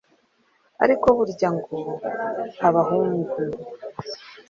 ariko 0.83 1.07
burya 1.17 1.49
ngo 1.55 1.77
abahungu 2.67 3.35